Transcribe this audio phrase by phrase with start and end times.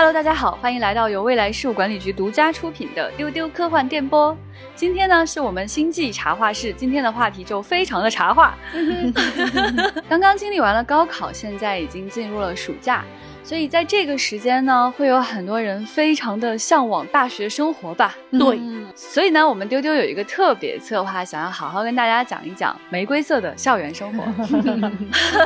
[0.00, 4.34] Hello，大家好，欢迎来到由未来事务管理局独家出品的丢丢科幻电波。
[4.74, 8.56] 今天呢，是我们星际茶话室，今天的话题就非常的茶话。
[10.08, 13.04] 刚刚经历完了高考，现在已经进入了暑假。
[13.50, 18.16] 所以在这个时间呢，会有很多人非常的向往大学生活吧？
[18.30, 18.60] 对，
[18.94, 24.22] 所以呢，我们丢丢有一个特别策划，想要好好跟大家讲一讲玫瑰色的校园生活。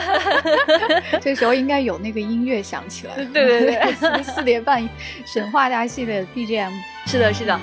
[1.18, 3.14] 这时候应该有那个音乐响起来。
[3.32, 4.86] 对对对，四点半
[5.24, 6.72] 神话大戏的 BGM。
[7.06, 7.58] 是的，是的。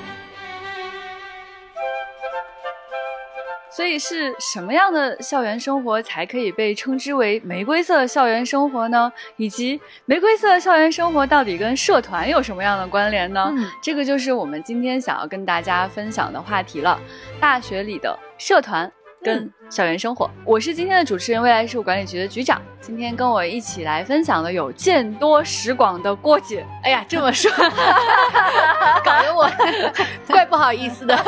[3.75, 9.11] 所以是什么样的校园生活才可以被称之为玫瑰色校园生活呢？
[9.37, 13.51] 以及玫瑰色校园生活到底跟社团有什么样的关联呢？
[13.81, 16.99] 这个就是我们今天想要跟大家分享的话题了。
[17.39, 18.91] 大学里的社团。
[19.23, 22.59] 跟校园生活，我是今天的主持人，未来事务管理局的局长。
[22.79, 26.65] 今天跟我一起来分享的有见多识广的郭姐。
[26.81, 27.51] 哎呀，这么说，
[29.05, 29.47] 搞得我
[30.27, 31.15] 怪不好意思的。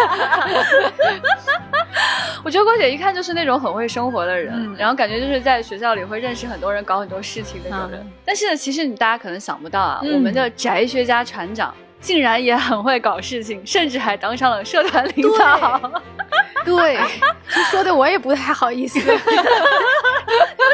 [2.44, 8.04] 我觉得郭姐一看就是那种很会生活的人，然后感觉就是在学校里会认识很多人，搞很多事情的那种人。
[8.26, 16.02] 但是呢，其实你大家可能想不到啊，我们的宅学家船长竟然也很会搞事情，甚至还当上了社团领导。
[16.66, 17.00] 对，
[17.70, 19.06] 说的我也不太好意思，又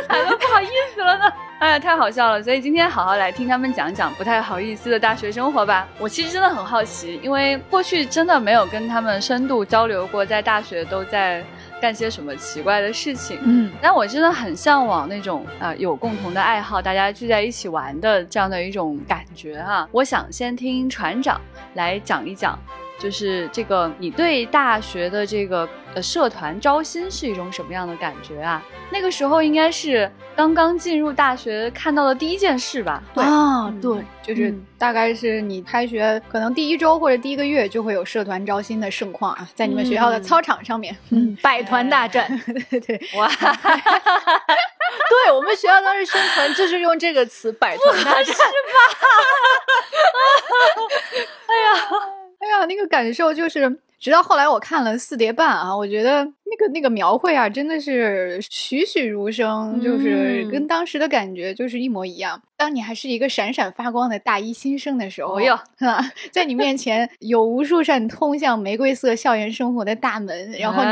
[0.08, 1.26] 咋都不好意思了呢？
[1.60, 2.42] 哎呀，太好笑了！
[2.42, 5.86] 所以今天好好来听他们讲讲不太好意思的大学生活吧。
[5.98, 11.44] 我其实真的很好奇，因为过去真的没有跟他们深度交流过，在大学都在
[11.82, 13.38] 干些什么奇怪的事情。
[13.44, 19.86] 嗯，但我真的很向往那种啊有共同的爱好，大家聚在一起玩的这样的一种感觉啊。
[19.92, 21.42] 我想先听船长
[21.74, 22.58] 来讲一讲。
[23.00, 28.62] 就是这个，你对大学的这个呃社团招新是一种什么样的感觉啊？
[28.92, 33.02] 那个时候应该是刚刚进入大学看到的第一件事吧？
[33.14, 42.28] 对啊，对，就是大概是你开学可能第一周或者第一个月就会有社团招新的盛况啊，在你们学校的操场上面，嗯，百团大战，
[42.70, 43.28] 对对， 哇，
[45.10, 48.44] 对我们学校当时宣传就是用这个词“百团大战”， 是吧？
[51.48, 52.19] 哎呀。
[52.50, 62.42] 哎呀，那个感受就是，直到后来我看了四叠半啊，我觉得那个那个描绘啊，真的是栩栩如生，就是跟当时的感觉就是一模一样。
[62.58, 65.60] 当你还是一个闪闪发光的大一新生的时候，哟，
[66.32, 70.90] 在你面前有无数扇通向玫瑰色校园生活的大门，然后你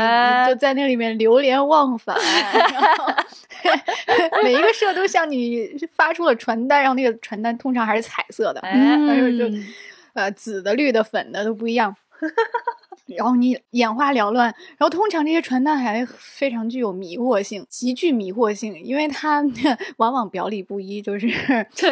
[0.48, 2.16] 就在那里面流连忘返，
[2.62, 9.44] 然 后每一个社都向你发出了传单，然后那个传单通常还是彩色的，嗯，就。
[10.18, 11.94] 呃，紫的、绿的、粉的都不一样，
[13.16, 14.46] 然后你眼花缭乱，
[14.76, 19.42] 然后通常这些传单还非常具有迷惑性，极具迷惑性，因为它
[19.96, 21.28] 往往表里不一，就是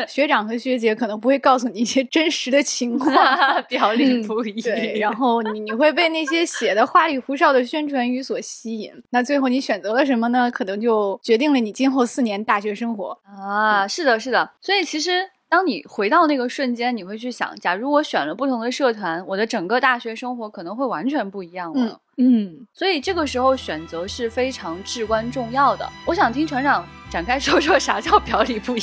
[0.08, 3.14] 学长和学姐可能不会告诉你一些真实的情况，
[3.68, 4.60] 表里不一。
[4.60, 10.50] 对，然后你你会被那些写的花里胡哨的宣传语所吸引，那最后你选择了什么呢？
[10.50, 13.86] 可能就决定了你今后四年大学生活啊。
[13.86, 15.30] 是的，是的，所以其实。
[15.56, 21.98] 当你回到那个瞬间，你会去想，假如我选了不同的社团，我的整个大学生活可能会完全不一样了。
[22.18, 25.88] 嗯，所以这个时候选择是非常至关重要的。
[26.04, 28.82] 我想听船长展开说说啥叫表里不一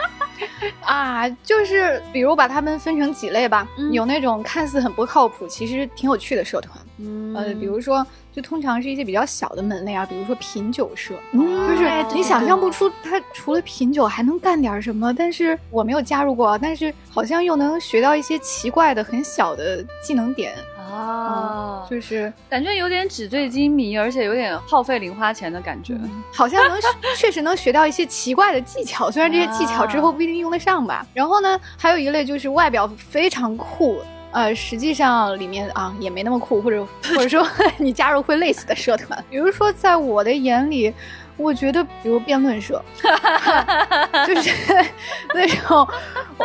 [0.80, 1.28] 啊？
[1.28, 6.74] 就是比如把他们分成几类吧，有那种看似很不靠谱，其实挺有趣的社团。
[6.96, 8.06] 嗯，呃，比如说。
[8.38, 15.12] 就通常是一些比较小的门类啊，比如说品酒社，嗯就是你想象不出他除了品酒还能干点什么。
[15.12, 25.98] 但是我没有加入过，但是好像又能学到一些奇怪的、很小的技能点啊，就是感觉有点纸醉金迷，而且有点耗费零花钱的感觉。
[26.32, 26.78] 好像能
[27.18, 31.04] 确实能学到一些奇怪的技巧，虽然这些技巧之后不一定用得上吧。
[31.12, 33.98] 然后呢，还有一类就是外表非常酷。
[34.32, 37.46] 呃，实际上里面啊也没那么酷，或者或者说
[37.78, 40.92] 你加入会累死的社团，比如说在我的眼里。
[41.40, 42.84] 我觉得，比如辩论社，
[44.26, 44.50] 就是
[45.32, 45.86] 那种，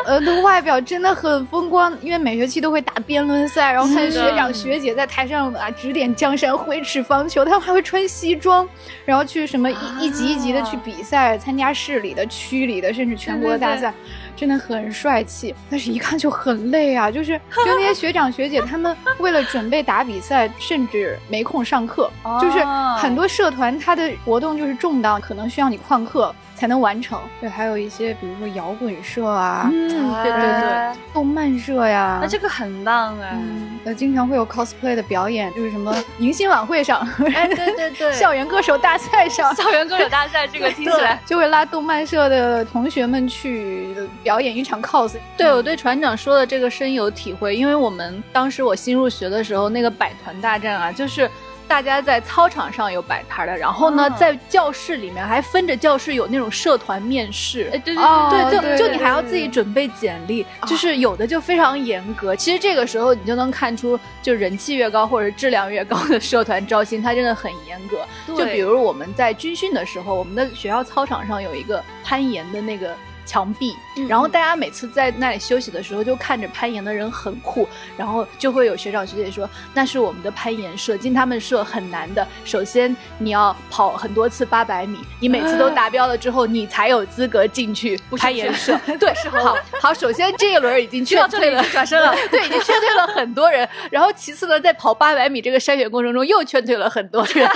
[0.05, 8.69] 呃，的外表真的很风光，因为每学期都会打辩论赛，然后看学长学姐在台上啊指点江山、挥斥方遒，他们还会穿西装，
[9.03, 13.91] 然后去什么一一级一级的去比赛，参加市里的、区里的，甚至全国的大赛，
[14.35, 15.55] 真的很帅气。
[15.69, 22.63] 但是一看就很累啊，就是就那些学长学姐， 他们为了准备打比赛，甚至没空上课，就是
[22.97, 24.73] 很多社团它的活动就是。
[24.83, 27.19] 重到可能需要你旷课才能完成。
[27.41, 29.89] 对，还有一些比如说摇滚社啊，嗯，
[30.23, 33.37] 对对对，动漫社呀，那这个很棒啊。
[33.83, 37.05] 呃，经常会有 cosplay 的表演，就是什么迎新晚会上，
[37.35, 43.93] 哎对对对， 校园歌手大赛上，校园歌手大赛这个听起来就会拉动漫社的同学们去
[44.23, 45.15] 表演一场 cos。
[45.35, 51.29] 对我对船长说的这个深有体会，因为我们当时我新入学的时候，那个百团大战啊，就是。
[51.73, 62.35] 大家在操场上有摆摊的，然后呢，在教室里面还分着教室有那种社团面试，哎，对对对对，就就你还要自己准备简历，就是有的就非常严格。
[62.35, 68.05] 其实这个时候你就能看出，就人气越高或者质量越高的社团招新，它真的很严格。
[68.27, 72.95] 就比如我们在军训的时候，我们的学校操场上有一个攀岩的那个。
[73.25, 73.75] 墙壁，
[74.07, 77.67] 然后大家每次在那里休息的时候，就看着攀岩的人很酷，
[77.97, 82.27] 然后就会有学长学姐说那是我们的攀岩社，进他们社很难的。
[82.43, 88.79] 首先你要跑很多次八百米，你每次都达标了之后，你才有资格进去攀岩社。
[88.99, 93.67] 对，好好，首先这一轮已经劝退了， 转身了， 对，已经劝退了很多人。
[93.89, 97.49] 然后其次呢，在跑八百米这个筛选过程中，又劝退了很多人。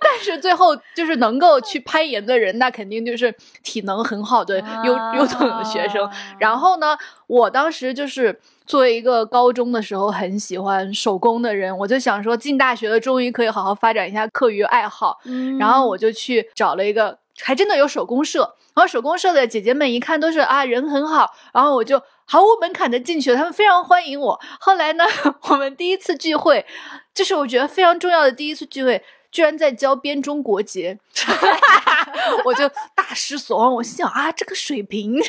[0.00, 6.10] 但是最后就是能够去攀岩的人，那肯定就是体能很好的优优等的学生。
[6.38, 15.18] 然后呢，我当时就是作为一个高中的时候很喜欢手工的人，我就想说进大学了，终于可以好好发展一下课余爱好。
[15.58, 18.54] 然后我就去找了一个，还真的有手工社。
[18.72, 24.40] 然后手工社的姐姐们一看都是啊人很好，然后我就毫无门槛的进去了，他们非常欢迎我。
[24.60, 25.04] 后来呢，
[25.50, 26.64] 我们第一次聚会，
[27.12, 29.02] 就是我觉得非常重要的第一次聚会。
[29.30, 30.98] 居然在教编中国结，
[32.44, 33.74] 我就大失所望。
[33.74, 35.14] 我心想啊，这个水平，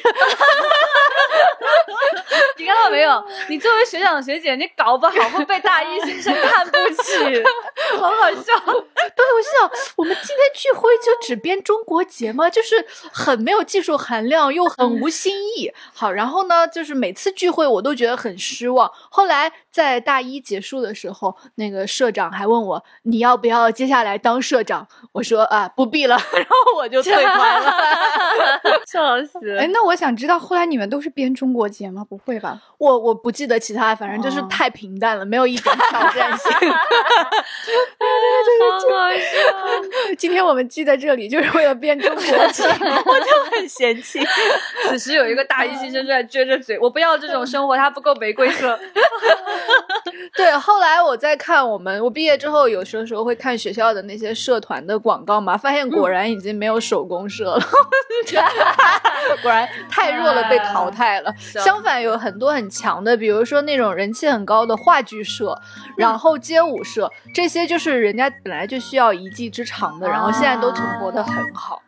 [2.57, 3.24] 你看到没有？
[3.50, 7.44] 你作为学长学姐，你搞不好会被大一新生看不起，
[7.98, 8.59] 好好笑。
[9.15, 12.50] 对，我心想，我们今天聚会就只编中国结吗？
[12.50, 15.71] 就是很没有技术含量，又很无新意。
[15.94, 18.92] 好，然后呢，就是每次聚会我都觉得很失望。
[19.09, 23.91] 后来在大一结束的时候，那个社长还问我，你要不要接。
[23.91, 27.73] 下来当社长，我说啊不必了，然后我就退 团了，
[28.88, 29.57] 笑死！
[29.57, 32.06] 哎，那我想知道后来你们都是编中国结吗？
[32.07, 32.57] 不会吧？
[32.77, 36.50] 我我不记得其他，反正就是太平淡了，没有一点挑战性。
[36.71, 36.77] 好
[38.97, 39.18] 好笑！
[40.18, 42.33] 今天我们聚在这里就是为了编中国结，
[42.63, 44.25] 我就很嫌弃。
[44.88, 48.79] 此时有一个大一新生正在撅着嘴，我不要这种生活，它不够玫瑰色。
[50.37, 53.01] 对，后来我在看我们，我毕业之后有时候。
[53.11, 57.61] 时候会看学校的那些社团的广告嘛，发现果然已经没有手工社了，
[59.41, 61.33] 果然太弱了，被淘汰了。
[61.39, 65.59] 相反，有很多很强的，比如说那种人气很高的话剧社，
[65.97, 71.81] 然后街舞社，这些就是人家本来就需要一技之长的，然后现在都存活的很好。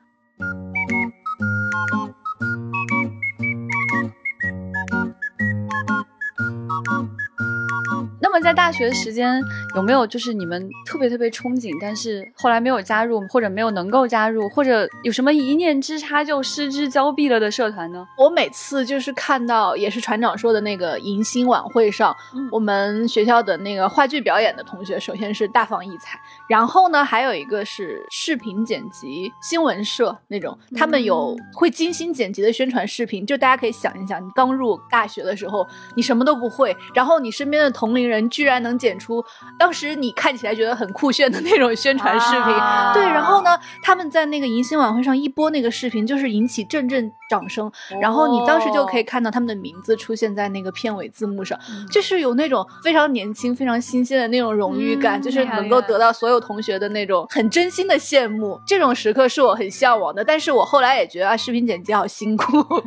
[8.23, 9.43] 那么在大学时间
[9.75, 18.07] 有没有就是你们特别特别憧憬，但是后来没有加入，或者没有能够加入，或者有什么一念之差就失之交臂了的社团呢？
[18.17, 22.15] 我每次就是看到，也是船长说的那个迎新晚会上，
[22.49, 26.17] 我们学校的那个话剧表演的同学，首先是大放异彩，
[26.47, 35.67] 然后呢，还有一个是视频剪辑新闻社那种，他们有会精心剪辑的宣传视频，就大家可以想一想，你刚入大学的时候，
[35.97, 38.12] 你什么都不会，然后你身边的同龄人。
[38.29, 39.23] 居然能剪出
[39.57, 42.53] 当时你看起来觉得很酷炫的那种宣传视频，
[42.93, 47.71] 对，然后呢，他们在那个迎新晚会上一播那个视频，就是引起阵阵掌声，
[48.01, 51.57] 然后你当时就可以看到他们的名字出现在那个片尾字幕上，
[51.91, 60.23] 就是有那种非常年轻、非常新鲜的那种荣誉感，就是能够得到所有同学的那种很真心的羡慕，这种时刻是我很向往的。
[60.23, 62.45] 但是我后来也觉得啊，视频剪辑好辛苦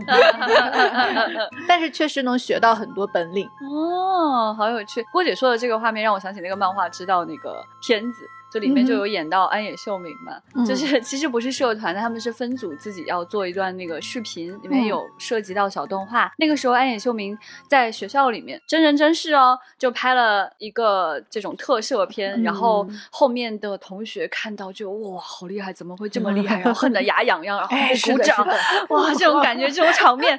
[1.69, 5.05] 但是确实能学到很多本领哦，好有趣。
[5.17, 8.29] 郭姐说的这个画面让我想起那个漫画，知道那个片子。
[8.53, 16.33] 就里面就有演到安野秀明嘛，就是其实不是社团的，他们是分组自己要做一段那个视频，里面有涉及到小动画。
[16.38, 17.37] 那个时候安野秀明
[17.69, 26.61] 在学校里面真人真事哦，就拍了一个这种特摄片，然后后面的同学看到就哇好厉害，怎么会这么厉害？
[26.61, 28.47] 然后恨得牙痒痒，然后鼓掌，
[28.91, 30.38] 哇这种感觉这种场面，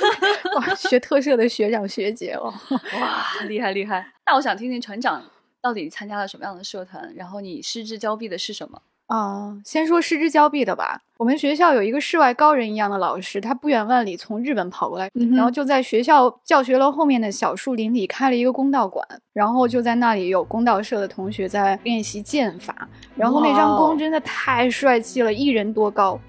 [0.56, 2.52] 哇学特摄的学长学姐哦，
[3.00, 4.12] 哇厉害厉害。
[4.26, 5.22] 那我想听听船长。
[5.64, 7.10] 到底参加了什么样的社团？
[7.16, 8.78] 然后你失之交臂的是什么？
[9.06, 11.00] 啊，先说失之交臂的吧。
[11.16, 26.20] 我们学校有一个世外高人一样的老师，他不远万里从日本跑过来，然后就在学校教学楼后面的小树林里开了一个公道馆，然后就在那里有公道社的同学在练习剑法，然后那张弓真的太帅气了，一人多高。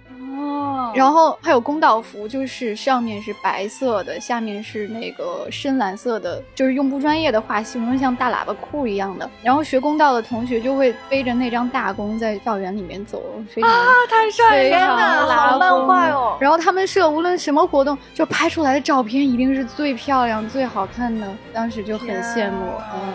[0.93, 9.29] 然后还有公道服，就是上面是白色的，下面是那个深蓝色的，就是用不专业的话形容像大喇叭裤一样的。
[9.43, 13.22] 然后学公道的同学就会背着那张大弓在校园里面走，
[13.53, 15.36] 非常啊，太帅非常了！
[15.36, 16.38] 好漫画哦。
[16.39, 22.57] 然后他们社无论什么活动，就拍出来的照片一定是最漂亮、最好看的，当时就很羡慕。
[22.93, 23.13] 嗯，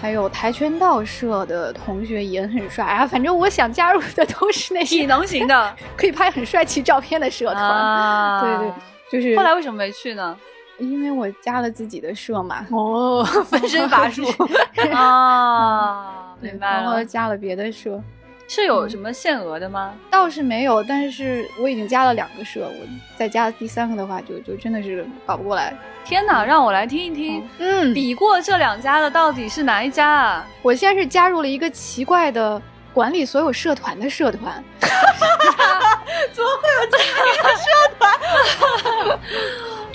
[0.00, 7.62] 还有跆拳道社的同学也很帅啊，反正我想加入的都是那体些能型的 可以拍很帅气照片的社团。
[7.62, 8.72] 啊对对，
[9.12, 10.36] 就是后来为什么没去呢？
[10.78, 14.24] 因为我加了自己的社嘛，哦，分身乏术。
[14.94, 17.04] 啊，明白然后了。
[17.04, 18.02] 加了别的社，
[18.52, 19.94] 是有什么限额的吗？
[20.10, 22.74] 倒是没有，但是我已经加了两个社，我
[23.16, 25.72] 再加第三个的话就，就真的是搞不过来。
[26.04, 30.44] 天哪，让我来听一听，嗯，比过这两家的到底是哪一家啊？
[30.62, 32.60] 我现在是加入了一个奇怪的
[32.92, 34.64] 管理所有社团的社团，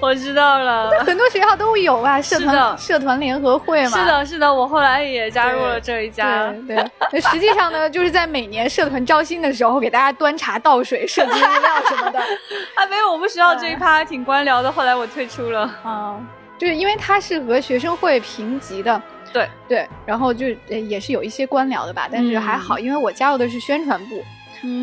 [0.05, 0.91] 我知道了。
[1.03, 3.97] 很多学校都有啊，社团社团联合会嘛。
[3.97, 4.05] 是。
[4.05, 6.53] 的，是的，我后来也加入了这一家。
[6.67, 6.77] 对
[7.19, 12.19] 实际上呢，就是在每年社团招新的时候，给大家端茶倒水、设计资料什么的。
[12.75, 15.61] 啊，没有，我们学校这一趴挺官僚的，后来我退出了。
[15.83, 16.19] 啊，
[16.57, 19.01] 就是因为它是和学生会评级的，
[19.33, 24.23] 对对，然后就呃也是有一些官僚的吧，但是还好，因为我加入的是宣传部，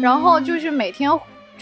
[0.03, 1.11] 然后就是每天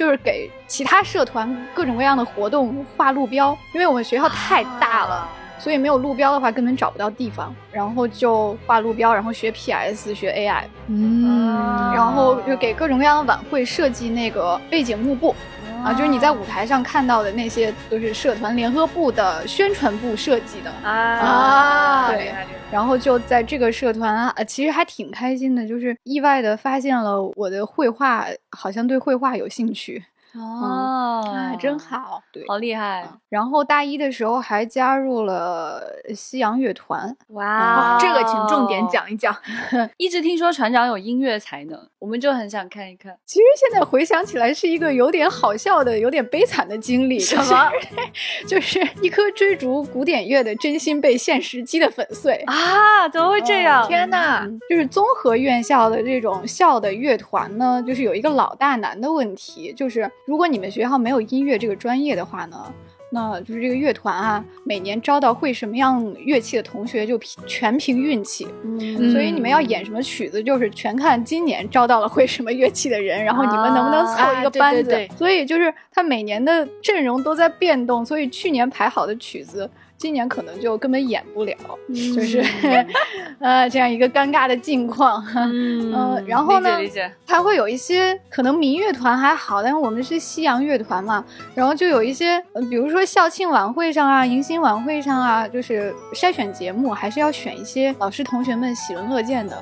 [0.01, 5.29] 就是给其他社团各种各样的活动画路标，因为我们学校太大了。
[5.59, 15.37] 所以没有路标的话，根本找不到地方，然后就画路标，然后学 PS，学 AI，嗯然后就给各种各样的晚会设计那个背景幕布，
[15.85, 20.71] 啊，就是你在舞台上看到的那些都是社团联合部的宣传部设计的。
[20.83, 22.33] 啊啊对，
[22.71, 30.05] 然后就在这个社团啊，呃其实还挺开心的，就是意外的发现了我的绘画，好像对绘画有兴趣。
[30.35, 32.23] 哦，啊，真好。
[32.33, 33.09] 对，好厉害！
[33.29, 35.83] 然后大一的时候还加入了
[36.15, 38.81] 西洋乐团，哇哦这个请重点。
[38.91, 39.37] 讲一讲。
[39.99, 43.15] 一直听说船长有音乐才能，我们就很想看一看。
[43.25, 47.19] 其实现在回想起来是一个有点好笑的、有点悲惨的经历。
[47.21, 47.71] 什么？
[48.49, 52.35] 就是一颗追逐古典乐的真心被现实击得粉碎。
[52.47, 53.09] 啊？
[53.11, 53.87] 怎么会这样？
[53.87, 54.41] 天哪！
[54.45, 62.73] 嗯就是综合院校的这种校的乐团呢，就是有一个老大难的问题，就是如果你们学校没有音乐这个专业的话呢，
[63.13, 74.81] 那就是这个乐团啊，每年招到会什么样乐器的同学就凭全凭运气，嗯所以你们要演什么曲子，就是全看今年招到了会什么乐器的人，然后你们能不能凑一个班子。
[74.81, 79.69] 啊对对对所以就是他每年的阵容都在变动，所以去年排好的曲子。
[80.01, 81.55] 今年可能就根本演不了，
[81.89, 82.43] 就是，
[83.39, 85.23] 呃，这样一个尴尬的境况。
[85.37, 87.13] 嗯 呃然后呢理解理解。
[87.27, 91.23] 它会有一些可能民乐团还好，但是我们是西洋乐团嘛，
[91.55, 99.55] 然后就有一些，呃比如说校庆晚会上啊、迎新晚会上啊，就是筛选节目还是要选一些老师同学们喜闻乐见的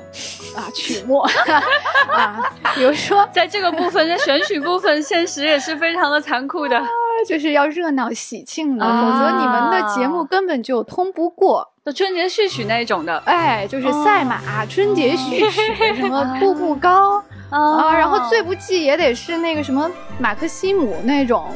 [0.55, 1.19] 啊曲目
[2.15, 6.81] 啊，比如说在这个部分，在选曲部分，现实也是非常的残酷的。
[7.27, 11.67] 就是要热闹喜庆的，啊否则你们的节目根本就通不过。
[11.85, 17.23] 就春节序曲那种的哎，就是赛马、春节序曲，什么步步高。
[17.49, 21.49] 啊，然后最不济也得是那个什么马克西姆那种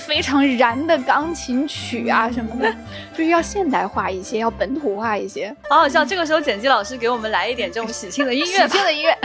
[0.00, 2.68] 非常燃的钢琴曲啊什么的，
[3.12, 5.54] 就是要现代化一些，要本土化一些。
[5.68, 6.04] 好好笑。
[6.04, 8.66] 这个时候，剪辑老师给我们来一点这种喜庆的音乐吧。
[8.68, 9.16] 喜庆的音乐，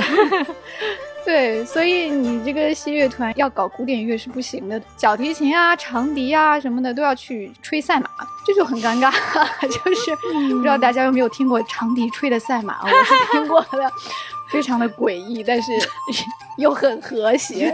[1.25, 8.09] 对，所以你这个西乐团要搞古典乐是不行的，小提琴啊、长笛啊什么的都要去吹赛马，
[8.45, 9.11] 这就很尴尬。
[9.61, 10.15] 就是
[10.53, 13.91] 不知道大家有没有听过长笛吹的赛马，我是听过的。
[14.51, 15.71] 非常的诡异，但是
[16.59, 17.73] 又很和谐，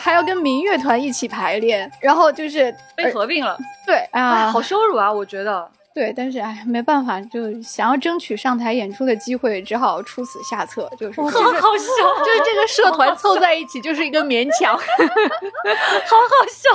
[0.00, 5.12] 还要跟民乐团一起排练，然后就是被合并了，对哎，啊，好羞辱啊！
[5.12, 5.70] 我觉得。
[5.94, 14.74] 对，但是哎，没办法，就想要争取上台演出的机会，只好出此下策，就是好好笑，就是这个社团凑在一起就是一个勉强。
[14.76, 16.70] 好好笑。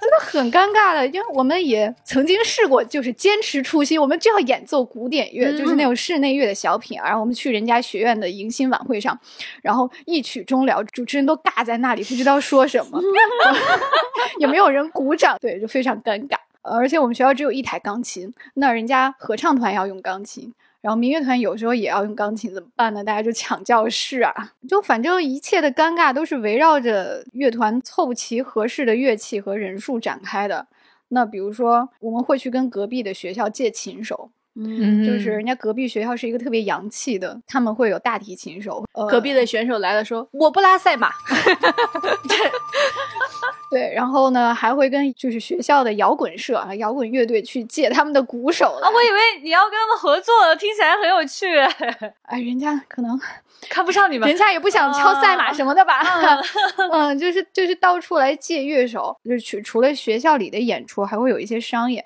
[0.00, 7.06] 真的很尴尬的，因为我们也曾经试过，就是坚持初心，我们就要演奏古典乐，嗯就是那种室内乐的小品啊。
[7.06, 9.18] 然后我们去人家学院的迎新晚会上，
[9.62, 13.00] 然后一曲终了，主持人都尬在那里，不知道说什么，
[14.38, 16.36] 也没有人鼓掌，对，就非常尴尬。
[16.62, 20.52] 而且我们学校只有一台钢琴，那人家合唱团要用钢琴。
[20.80, 23.04] 然后民乐团有时候也要用钢琴，怎么办呢？
[23.04, 24.34] 大家就抢教室啊！
[24.68, 30.66] 就反正一切的尴尬都是围绕着乐团凑齐合适的乐器和人数展开的。
[31.10, 41.10] 那比如说，我们会去跟隔壁的学校借琴手，嗯就是人家隔壁学校是一个特别洋气的，他们会有大提琴手，呃、隔壁的选手来了说：“我不拉赛马。
[43.72, 51.56] 对，然后呢还会跟就是学校的摇滚社啊、摇滚乐队去借他们的鼓手啊，我以为你要跟他们合作，听起来很有趣。
[52.28, 53.18] 哎，人家可能
[53.70, 56.02] 看不上你们，人家也不想敲赛马什么的吧？
[56.92, 62.04] 嗯，就是就是到处来借乐手，就是除除了学校里的演出，还会有一些商演，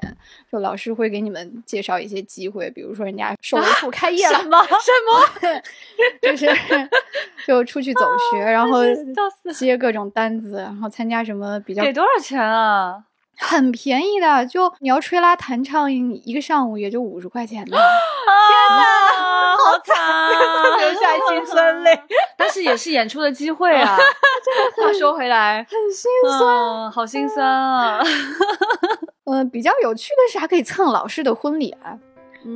[0.57, 4.63] 就老师会给你们介绍一些机会，比如说人家售楼处开业了，什么？
[4.81, 4.91] 什
[5.53, 5.63] 么，
[6.23, 6.47] 就是
[7.47, 8.01] 就出去走
[8.33, 8.81] 学，然后
[9.55, 13.05] 接各种单子，然后参加什么比较给多少钱啊？
[13.39, 17.77] 很便宜的，就你要吹拉弹唱一个上午也就五十块钱呢。
[17.77, 19.97] 天哪，好惨
[20.79, 22.01] 留，下心酸泪。
[22.37, 23.97] 但是也是演出的机会啊。
[24.77, 28.03] 话说回来，很心酸，嗯、好心酸啊。
[29.25, 31.97] 嗯， 比较有趣的是还可以蹭老师的婚礼啊。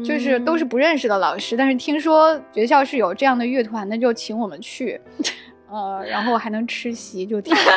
[0.06, 5.00] 就是都是不认识的老师，但是听说学校是有这样的乐团的，就请我们去，
[5.68, 7.72] 呃，然后还能吃席，就挺不错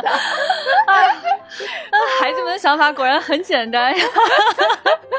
[0.00, 0.08] 的。
[2.68, 4.04] 想法果然很简单呀，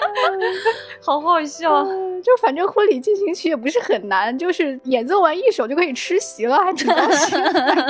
[1.01, 1.77] 好好笑。
[1.77, 7.09] 嗯、就反正婚礼进行曲也不是很难，就是演奏完一首就可以吃席了，还挺高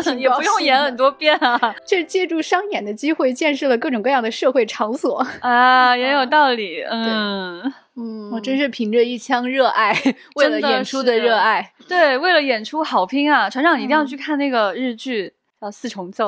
[0.01, 1.75] 兴， 也不用演很多遍啊。
[1.85, 6.81] 这借助商演的机会，见识了各种各样的社会场所啊，也有道理。
[6.89, 7.61] 嗯
[7.97, 9.93] 嗯，我真是凭着一腔热爱，
[10.35, 13.49] 为了演出的热爱，对，为了演出好拼啊！
[13.49, 16.27] 船长一定要去看那个日剧叫《四重奏》。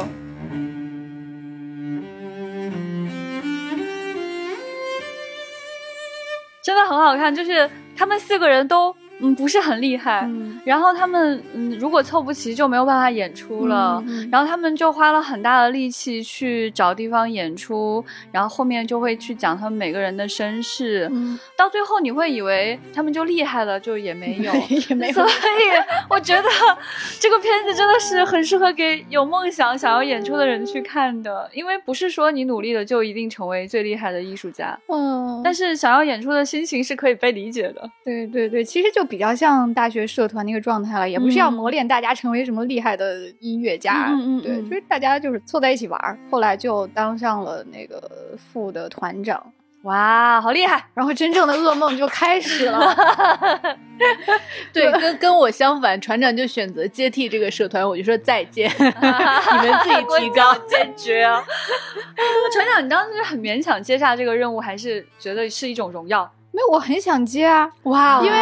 [6.64, 24.54] 真的很好看，就是他们四个人都嗯不是很厉害，嗯、然后他们嗯如果凑不齐就没有办法演出了，嗯、然后他们就花了很大的力气去找地方演出，然后后面就会去讲他们每个人的身世，嗯、到最后你会以为他们就厉害了，就也没有，
[24.90, 25.30] 也没 有，所以
[26.10, 26.48] 我觉得
[27.20, 37.90] 这个片子真的是很适合给有梦想想要演出的人去看的，因为不是说你努力了就一定成为最厉害的艺术家，嗯，但是想要演出的心情是可以被理解的。
[38.04, 49.52] 对对对，其实就比较像大学社团那个状态了，也不是要磨练大家成为什么厉害的音乐家，嗯嗯，对，就是大家就是凑在一起玩儿，后来就当上了那个副的团长，
[49.84, 50.82] 哇，好厉害！
[50.94, 52.96] 然后真正的噩梦就开始了。
[54.74, 61.44] 对，跟跟我相反，船长就选择接替这个社团，我就说再见， 你们自己提高坚决啊！
[62.54, 66.32] 船长，你当时很勉强接下这个任务，还是觉得是一种荣耀？
[66.54, 68.38] 没有，我很想接啊，哇，因为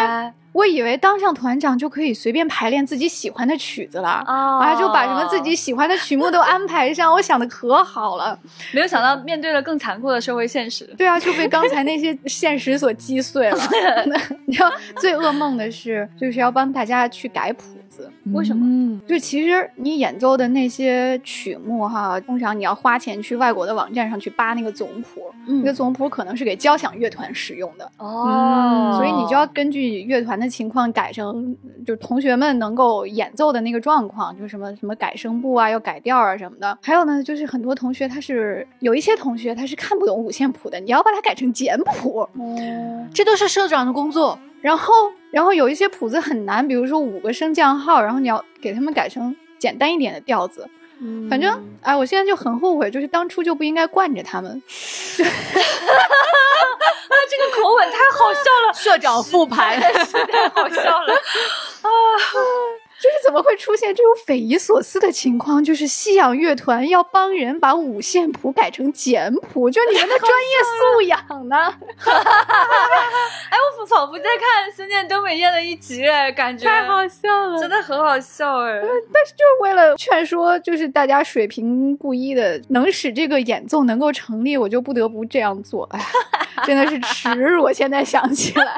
[0.52, 8.38] 我以为当上团长就可以随便排练自己喜欢的曲子了，啊、哦，就把什么自己喜欢的曲目都安排上，我想的可好了。
[8.74, 13.58] 没有想到面对了更残酷的社会现实，对啊，就被刚才那些现实所击碎了。
[14.46, 18.66] 你知道最噩梦的是，就是要帮大家去改谱子，为什么？
[18.66, 36.78] 嗯，就其实你演奏的那些曲目哈，通常你要花钱去外国的网站上去扒那个总谱，嗯、那个总谱可能是给交响乐团使用的哦，所以你就要根据乐团的情况改成，就同学们能够演奏的那个状况，就什么什么改声部啊，要改调啊什么的。
[36.82, 44.39] 还有呢，就是很多同学他是有一些同学他是看不懂五线谱的，你要把它改成简谱，哦，这都是社长的工作。
[44.62, 44.93] 然后，
[45.32, 50.69] 然后有一些谱子很难，比如说五个升降号，然后你要给他们改成简单一点的调子。
[51.02, 54.52] 嗯，反正哎，我现在就很后悔，就是当初就不应该惯着他们。
[54.52, 54.62] 啊，
[57.30, 61.14] 这个口吻太好笑了，社长复盘 太好笑了
[61.82, 61.90] 啊！
[63.30, 65.63] 就是怎么会出现这种匪夷所思的情况？
[65.63, 71.56] 就是西洋乐团要帮人把五线谱改成简谱，就你们的专业素养呢？
[72.08, 78.82] 哎，我仿佛在看《森见登美彦》的一集，哎，感觉太好笑了，真的很好笑，哎。
[78.82, 85.88] 但是就是为了劝说，就是大家水平不一的，能使这个演奏能够成立，我就不得不这样做。
[85.92, 86.00] 哎，
[86.65, 87.62] 真的是耻辱！
[87.62, 88.76] 我现在想起来。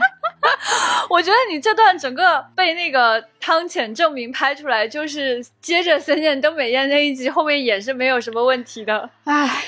[1.10, 9.10] 我觉得你这段整个被那个汤浅证明拍出来，就是接着森见登美彦那一集后面演是没有什么问题的。
[9.26, 9.64] 唉，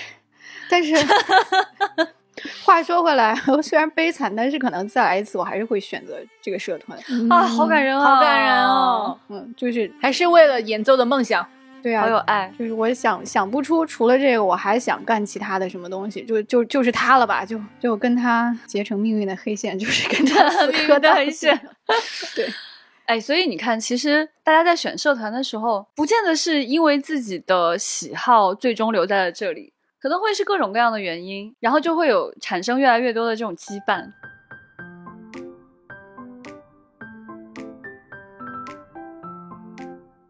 [0.69, 0.95] 但是
[2.63, 9.19] 话说回来，虽然悲惨，但是可能再来一次，我还是会选择这个社团、嗯、啊，好感人啊，好感人哦。
[9.29, 11.45] 嗯，就是还是为了演奏的梦想。
[11.83, 12.49] 对啊，好有爱。
[12.57, 21.59] 就是我想想不出，除了这个，我还想干其他的什么东西，就就就是他了吧，就就跟他结成命运的黑线，就是跟他 命运的黑线。
[22.35, 22.47] 对。
[23.05, 34.09] 哎，所以你看，其实大家在选社团的时候，不见得是因为自己的喜好最终留在了这里，可能会是各种各样的原因，然后就会有产生越来越多的这种羁绊。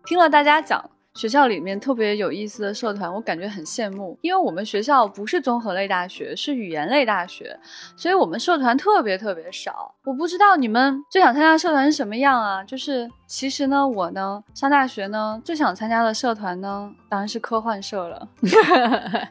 [0.06, 7.56] 听了大家讲，学校里面特别有意思的社团，我感觉很羡慕，因为我们学校不是综合类大学，是语言类大学，
[7.96, 9.94] 所以我们社团特别特别少。
[10.06, 12.64] 我不知道你们最想参加社团是什么样啊？
[12.64, 18.28] 就是其实呢，我呢上大学呢最想参加的社团呢，当然是科幻社了，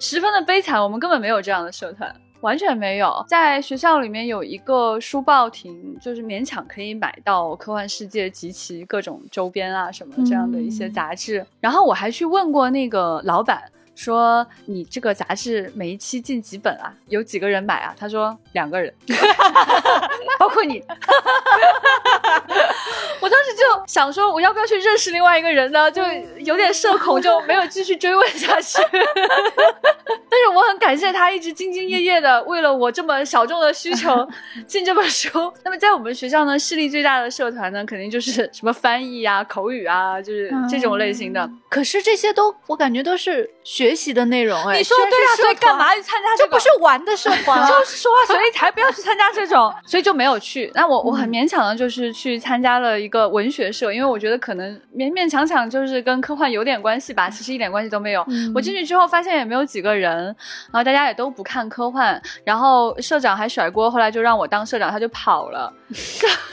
[0.00, 2.12] 十分的悲惨，我们根本没有这样的社团。
[2.40, 11.44] 完全没有，在学校里面有一个书报亭，就是勉强可以买到《科幻世界》及其各种周边啊什么这样的一些杂志。
[11.60, 13.62] 然后我还去问过那个老板，
[13.94, 16.92] 说你这个杂志每一期进几本啊？
[17.08, 17.94] 有几个人买啊？
[17.98, 18.92] 他说两个人，
[20.38, 20.82] 包括你。
[23.20, 25.90] 我当时就想说，我要不要去认识另外一个人呢？
[25.90, 26.02] 就
[26.38, 28.80] 有点社恐，就没有继续追问下去。
[30.28, 34.26] 但是我很感谢他一直兢兢业业的为了我这么小众的需求
[34.66, 35.52] 进这本书。
[35.64, 41.48] 那么在我们学校呢，势力最大的社团呢，肯定就是什么翻译啊、口语啊，就是这种类型的。
[41.68, 44.78] 可是这些都我感觉都是学习的内容哎。
[44.78, 46.36] 你说对啊，所以干嘛去参加？
[46.36, 50.70] 这不是玩的社团，就是说，所以才不要去参加这种，所以就没有去。
[50.74, 58.24] 那我我很勉强的就是去参加了一个文学社，因为我觉得可能勉勉强强就是跟科幻有点关系吧，其实一点关系都没有。
[58.54, 60.16] 我进去之后发现也没有几个人。
[60.16, 65.72] 然后大家也都不看科幻，然后社长还甩锅，后来就让我当社长，他就跑了，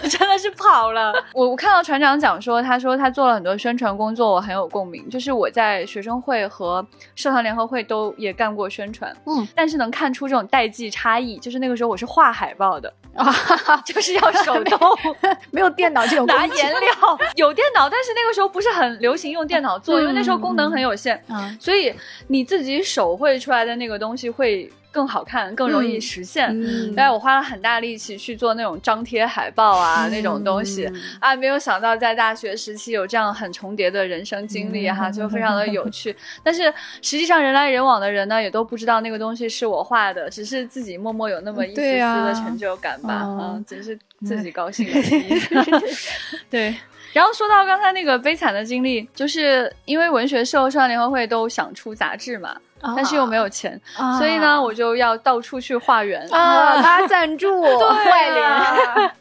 [0.10, 1.14] 真的是跑了。
[1.34, 5.10] 我我看到船长讲说，他说他做了很多宣传工作，我很有共鸣。
[5.10, 11.38] 就是我在学生会和社团联合会都也干过宣传，嗯，但是能看出这种代际差异。
[11.38, 13.34] 就是那个时候我是画海报的啊，
[13.84, 14.80] 就是要手动，
[15.52, 21.92] 没有电脑这种 拿颜料，有电脑，但是那个时候不是很流行用电脑做，因为那时候功能很有限，嗯，所以
[22.28, 23.64] 你自己手绘出来。
[23.64, 26.48] 的那个东西会更好看，更容易实现。
[26.96, 30.88] 但是我花了很大力气去做那种张贴海报啊，那种东西
[31.20, 36.16] 啊，没有想到在大学时期有这样很重叠的人生经历哈，就非常的有趣。
[36.44, 45.84] 但是实际上人来人往的人呢，也都不知道那个东西是我画的，只是自己默默有那么一丝丝的成就感吧，啊，只是自己高兴而已。
[46.52, 46.76] 对。
[47.14, 52.56] 然后说到刚才那个悲惨的经历，就是因为文学社、社团联合会都想出杂志嘛。
[52.96, 53.80] 但是又没有钱，
[54.18, 58.44] 所以呢，我就要到处去化缘啊，拉赞助， 外联。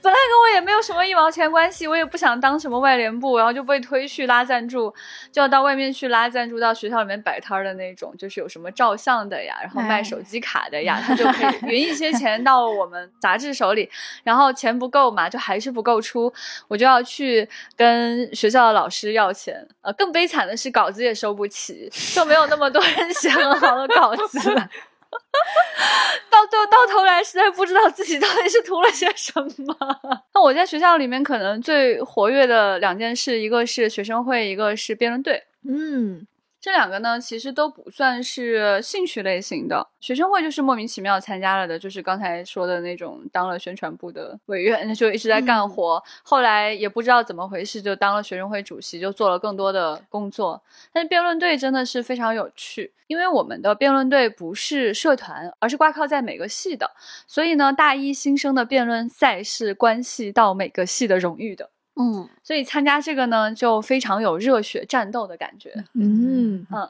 [0.02, 4.92] 本来跟我也没有什么一毛钱关系，我也不想当什么外联部，然后就被推去拉赞助，
[5.30, 13.88] 就要到外面去拉赞助，到学校里面摆摊的那种，就是有什么照相的呀，然后卖手机卡的呀，他就可以匀一些钱到我们杂志手里，
[14.24, 16.32] 然后钱不够嘛，就还是不够出，
[16.66, 19.66] 我就要去跟学校的老师要钱。
[19.82, 23.51] 呃，更悲惨的是稿子也收不起，就没有那么多人想。
[23.54, 24.38] 好的稿子，
[26.30, 29.76] 到到到头来，实在不知道自己到底是图了些什么。
[30.34, 35.42] 那我在学校里面可能最活跃的两件事，一个是学生会，一个是辩论队。
[35.68, 36.26] 嗯。
[36.62, 39.84] 这两个呢，其实都不算是兴趣类型的。
[39.98, 46.00] 学生会就是莫名其妙参加了的，就是刚才说的那种，当了宣传部的委员， 就一直在干活。
[46.22, 50.62] 后来也不知道怎么回事，就当了学生会主席，就做了更多的工作。
[50.92, 56.92] 但是辩论队真的是非常有趣，因为我们的辩论队不是社团，而是挂靠在每个系的，
[57.26, 61.70] 所以呢，大一新生的辩论赛是关系到每个系的荣誉的。
[61.96, 65.72] 嗯，所以参加这个呢，就非常有热血战斗的感觉。
[65.94, 66.88] 嗯嗯，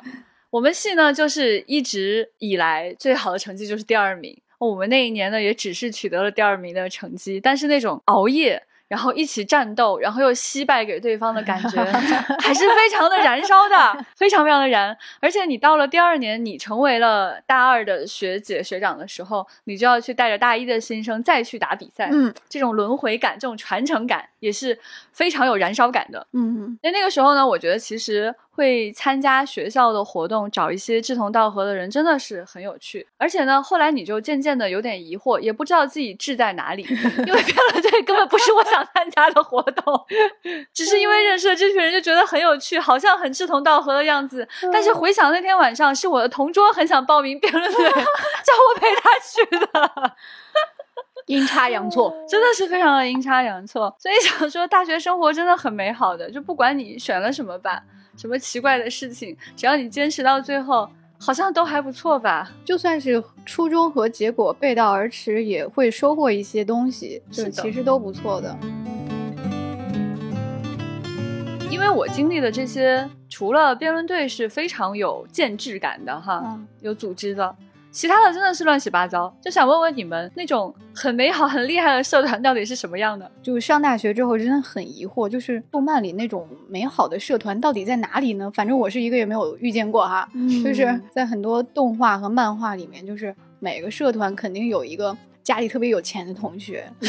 [0.51, 4.37] 我们系呢，就是一直以来最好的成绩就是第二名。
[4.59, 8.65] 我们那一年呢，也只是取得了第二名的成绩，但是那种熬夜。
[8.89, 11.83] 然后一起战斗，然后又惜败给对方的感觉，
[12.41, 14.95] 还是非常的燃烧的，非常非常的燃。
[15.19, 22.11] 而且你到了第二年，你成为了大二的学姐学长的时候，你就要去带着大一的新生再去打比赛。
[22.13, 24.79] 嗯，这种轮回感，这种传承感，也是
[25.13, 26.27] 非常有燃烧感的。
[26.33, 28.35] 嗯，那那个时候呢，我觉得其实。
[28.55, 33.09] 会参加学校的活动，找一些志同道合的人，真的是很有趣。
[33.17, 36.83] 而且呢，后来你就渐渐的有点疑惑，也不知道自己志在哪里，
[37.27, 39.99] 因为辩论队根本不是我想参加的活动，
[40.75, 44.47] 只是因为认识了这群人，就觉得很有趣，好像很志同道合的样子。
[44.71, 50.17] 但是回想那天晚上，是我的同桌很想报名辩论队， 叫我陪他去的，
[51.29, 53.95] 阴差阳错，真的是非常的阴差阳错。
[53.99, 57.83] 所以想说，大学生活真的很美好的，就不管你选了什么班。
[58.17, 59.35] 什么奇怪的事情？
[59.57, 60.87] 只要你坚持到最后，
[61.19, 62.53] 好像都还不错吧。
[62.63, 68.55] 就算是初衷和结果背道而驰，也会收获一些东西，就其实都不错的。
[71.71, 77.57] 因为我经历的这些，除了辩论队是非常有建制感的哈，有组织的。
[77.93, 79.33] 其他的真的是乱七八糟。
[79.41, 83.31] 就想问问你们，那种很美好、很厉害的社团到底是什么样的？
[83.43, 88.51] 就上大学之后真的很疑惑，就是动漫里那种美好的社团到底在哪里呢？
[88.55, 90.27] 反正我是一个也没有遇见过哈，
[90.65, 95.17] 就是在很多动画和漫画里面，就是每个社团肯定有一个。
[95.43, 96.85] 家里特别有钱的同学，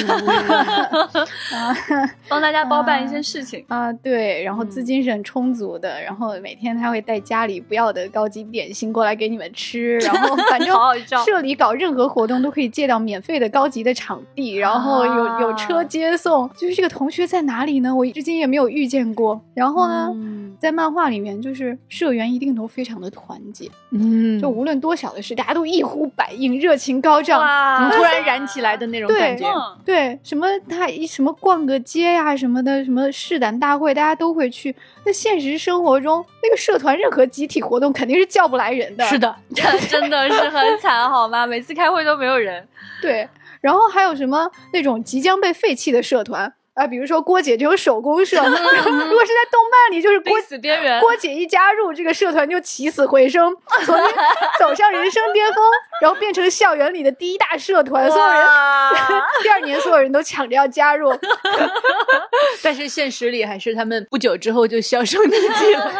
[2.28, 10.76] 帮大家包办一些事情啊，对，然后资金是很充足的，然后每天他会带家里不要的高级点心过来给你们吃，然后反正
[11.24, 16.50] 社里搞任何活动都可以借到免费的高级的场地，然后有有车接送。
[16.58, 17.96] 就是这个同学在哪里呢？
[17.96, 19.40] 我至今也没有遇见过。
[19.54, 20.10] 然后呢，
[20.60, 27.40] 在漫画里面，就是社员一定都非常的团结，嗯，就无论多小的事，大家都一呼百应，热情高涨，
[27.92, 28.23] 突然。
[28.26, 29.46] 燃起来的那种感觉，
[29.86, 34.76] 对，什么他一什么逛个街呀什么的，什么试胆大会，大家都会去。
[35.06, 39.06] 那现实生活中，那个社团任何集体活动肯定是叫不来人的。
[39.06, 39.36] 是的，
[39.90, 41.46] 真的是很惨，好吗？
[41.46, 42.68] 每次开会都没有人。
[43.02, 43.28] 对，
[43.62, 46.54] 然后还有什么那种即将被废弃的社团？
[46.74, 51.00] 啊，比如说郭姐这种手工社， 如果是在动漫里，就是郭死边缘。
[51.00, 53.56] 郭姐一加入这个社团，就起死回生，
[53.86, 53.96] 从
[54.58, 55.64] 走上人生巅峰，
[56.02, 58.44] 然后变成校园里的第一大社团，所有人
[59.44, 61.16] 第二年所有人都抢着要加入，
[62.64, 65.92] 但是现实里还是他们不久之后就销声匿迹了。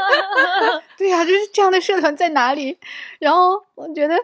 [0.98, 2.78] 对呀，就是这样的社团在哪里？
[3.20, 4.16] 然后我觉得。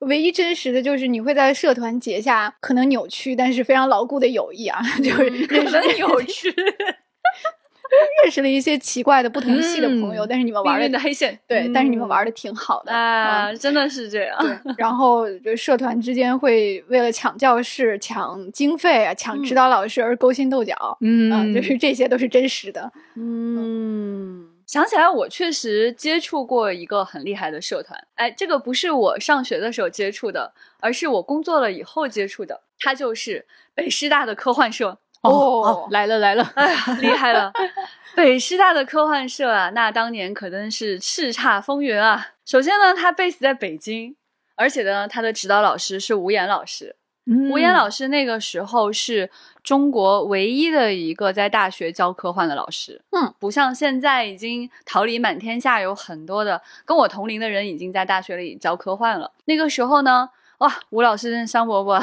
[0.00, 6.52] 唯一真实的就是你会在社团结下可能扭曲但是非常牢固的友谊啊， 就是认识扭曲，
[8.22, 14.60] 认识了一些奇怪的不同系的朋友，但是你们玩的黑线，对，但是你们玩的挺好的啊，真的是这样。
[14.76, 24.48] 然后就社团之间会为了抢教室、抢经费啊、抢指导老师而勾心斗角，嗯，就是这些都是真实的，嗯。
[24.66, 28.06] 想起来，我确实接触过一个很厉害的社团。
[28.14, 32.62] 哎，这个不是我上学的时候接触的，而是我工作了以后接触的。
[32.78, 34.98] 它就是北师大的科幻社。
[35.22, 37.50] 哦，来了来了，哎呀，厉害了！
[38.14, 42.32] 北师大的科幻社啊，那当年可真是叱咤风云啊。
[42.44, 44.14] 首先呢，它 base 在北京，
[44.54, 46.96] 而且呢，它的指导老师是吴岩老师。
[47.26, 49.30] 吴岩老师那个时候是
[49.62, 59.32] 中国唯一的一个在大学教科幻的老师，嗯，不像现在已经桃李满天下，有很多的跟我同龄的人已经在大学里教科幻了。
[59.46, 61.98] 那个时候呢，哇，吴老师真香饽饽，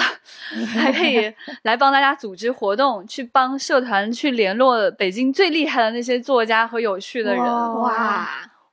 [0.66, 1.32] 还可以
[1.62, 8.28] 来帮大家组织活动，去帮社团去联络北京最厉害的那些作家和有趣的人，哇。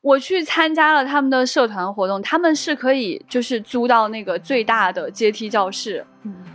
[0.08, 6.02] 我去参加了他们的社团活动，他们是可以就是租到那个最大的阶梯教室，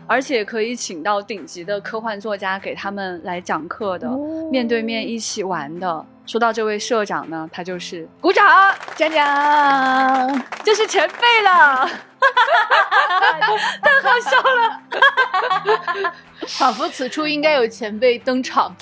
[0.08, 4.10] 而且可以请到顶级的科幻作家给他们来讲课的，
[4.50, 6.04] 面对面一起玩的。
[6.26, 11.88] 说到这位社长呢，他就是鼓掌，讲讲，这是前辈了，
[13.82, 16.14] 太好笑了。
[16.46, 18.76] 仿佛此处应该有前辈登场，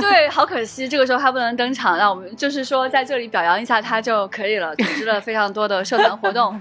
[0.00, 4.72] 对，好可惜，这个时候他不能登场，那我们就是说在这里表扬一下他就可以了。
[4.78, 6.60] 组织了非常多的社团活动，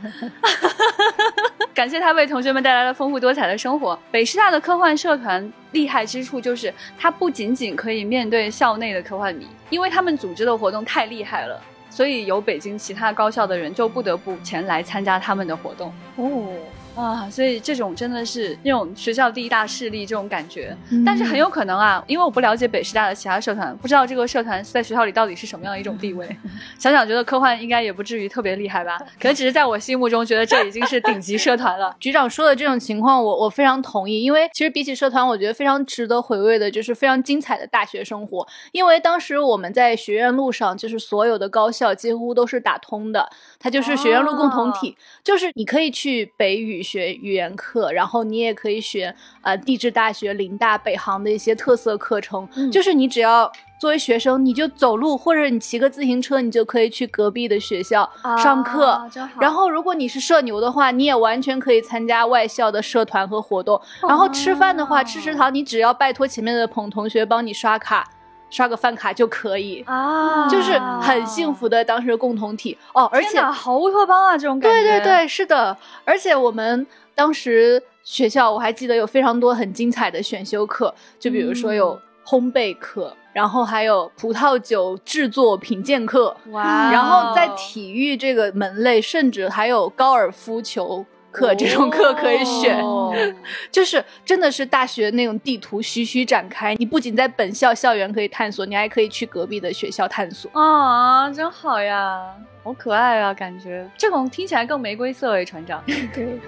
[1.72, 3.98] 感谢他为同学们带来了丰富多彩的生活。
[4.10, 11.62] 北师大的科幻社团厉害之处就是，它不仅仅可以面对校内的科幻迷，因为他们组织的活动太厉害了，
[11.94, 15.94] 所以有北京其他高校的人就不得不前来参加他们的活动。
[16.16, 16.58] 哦。
[16.96, 20.76] 啊，所以这种真的是那种学校第一大势力这种感觉，
[21.06, 26.28] 但是很有可能啊，因为我不了解北师大的其他社团，不知道这个社团在学校里到底是什么样的一种地位。
[26.78, 31.96] 想想觉得科幻应该也不至于特别厉害吧， 可能只是在我心目中觉得这已经是顶级社团了。
[32.00, 38.48] 局长说的这种情况，我我非常同意，因为其实比起社团，我觉得非常值得回味的就是非常精彩的大学生活。
[38.72, 43.28] 因为当时我们在学院路上，就是所有的高校几乎都是打通的，
[43.64, 47.94] 它就是学院路共同体，就是你可以去北语学语言课。
[47.94, 53.50] 然后你也可以学呃地质大学、林大、北航的一些特色课程，就是你只要
[53.80, 59.02] 作为学生，你就走路或者你骑个自行车，你就可以去隔壁的学校上课。
[59.40, 63.82] 然后如果你是社牛的话，你也完全可以参加外校的社团和活动。
[64.06, 68.10] 然后吃饭的话，吃食堂，你只要拜托前面的捧同学帮你刷卡。
[68.54, 74.82] 刷个饭卡就可以啊，就是很幸福的当时共同体哦，而且好乌托邦啊，这种感觉。
[74.84, 76.86] 对对对，是的，而且我们
[77.16, 91.04] 当时学校我还记得有非常多很精彩的选修课，就比如说有烘焙课，然后还有葡萄酒制作品鉴课，哇，然后在体育这个门类，甚至还有高尔夫球。
[91.34, 92.80] 课这种课可以选。
[92.80, 93.14] 哦
[93.70, 100.50] 就是真的是大学那种地图徐徐展开，你不仅在本校校园可以探索，你还可以去隔壁的学校探索。
[100.54, 102.22] 啊，真好呀，
[102.64, 105.84] 好可爱啊，感觉这种听起来更玫瑰色诶，船长。
[106.14, 106.40] 对，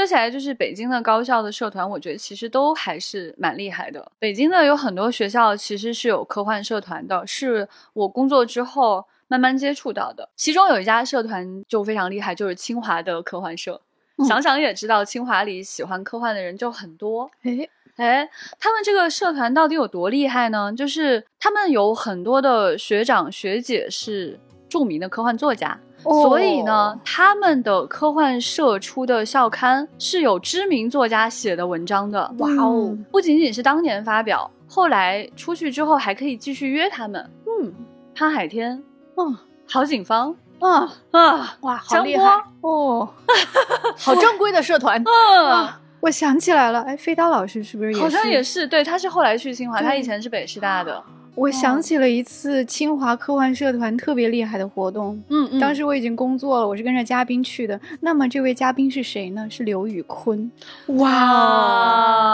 [0.00, 4.10] 说起来，就是北京的高校的社团，我觉得其实都还是蛮厉害的。
[4.18, 10.26] 北京的有很多学校其实是有科幻社团的，是我工作之后慢慢接触到的。
[10.36, 13.82] 其中有一家社团就非常厉害，就是清华的科幻社。
[14.16, 17.30] 嗯想想也知道，清华里喜欢科幻的人就很多。
[17.42, 20.72] 哎，哎，他们这个社团到底有多厉害呢？
[20.74, 32.32] 就是他们有很多的学长学姐是著名的科幻作家，所以呢，他们的科幻社出的校刊是有知名作家写的文章的。
[32.38, 37.30] 哇哦，不仅仅是当年发表，后来出去之后还可以继续约他们。
[37.46, 37.72] 嗯，
[38.14, 38.82] 潘海天、
[39.16, 39.36] 嗯
[39.66, 42.42] 郝景芳啊，啊，哇，好厉害！
[42.62, 43.08] 哦，
[43.96, 45.00] 好正规的社团。
[45.04, 45.68] 嗯，
[46.00, 48.02] 我想起来了，哎，飞刀老师是不是也是？
[48.02, 51.00] 好像也是，对，他是后来去清华，他以前是北师大的。
[51.34, 55.22] 我想起了一次清华科幻社团特别厉害的活动。
[55.28, 57.80] 嗯嗯，当时我已经工作了，我是跟着嘉宾去的。
[58.00, 59.46] 那么这位嘉宾是谁呢？
[59.50, 60.50] 是刘宇坤。
[60.86, 62.30] 哇，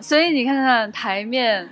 [0.00, 1.68] 所以你看看台面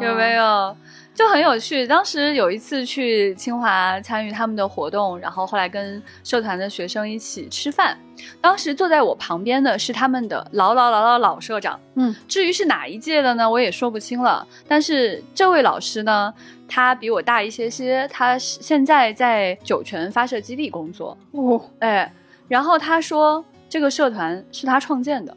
[0.00, 0.76] 有没有？
[1.20, 1.86] 就很有趣。
[1.86, 7.94] 当时有一次去清华参与他们的活动，然后后来跟社团的学生一起吃饭。
[8.40, 14.46] 当时坐在我旁边的是他们的老老老老老社长，嗯，至于是哪一届的呢，我也说不清了。
[14.66, 16.32] 但是这位老师呢，
[16.66, 21.14] 他比我大一些些，他是现在在酒泉发射基地工作。
[21.32, 22.10] 哦哎，
[22.48, 25.36] 然后他说这个社团是他创建的。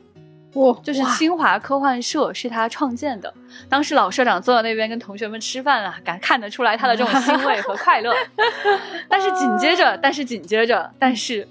[0.53, 3.33] 哦，就是清华科幻社是他创建的。
[3.69, 8.13] 当时老社长坐在那边跟同学们吃饭啊，敢看得出来他的这种欣慰和快乐。
[9.09, 11.47] 但是紧接着，但是紧接着，但是